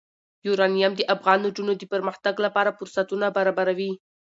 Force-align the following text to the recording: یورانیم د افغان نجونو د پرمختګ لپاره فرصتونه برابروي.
یورانیم 0.47 0.93
د 0.95 1.01
افغان 1.15 1.39
نجونو 1.45 1.73
د 1.77 1.83
پرمختګ 1.93 2.35
لپاره 2.45 2.75
فرصتونه 2.77 3.25
برابروي. 3.37 3.91